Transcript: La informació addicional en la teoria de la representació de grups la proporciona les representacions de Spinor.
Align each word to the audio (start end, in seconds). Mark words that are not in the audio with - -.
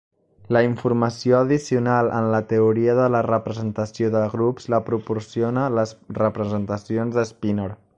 La 0.55 0.61
informació 0.67 1.35
addicional 1.39 2.09
en 2.21 2.31
la 2.35 2.39
teoria 2.53 2.97
de 3.01 3.05
la 3.17 3.23
representació 3.29 4.11
de 4.19 4.25
grups 4.35 4.69
la 4.77 4.83
proporciona 4.91 5.71
les 5.81 5.97
representacions 6.23 7.21
de 7.21 7.33
Spinor. 7.35 7.83